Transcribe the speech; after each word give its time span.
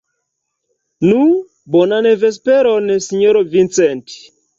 Nu, 1.09 1.19
bonan 1.75 2.07
vesperon, 2.23 2.89
sinjoro 3.09 3.45
Vincent. 3.53 4.17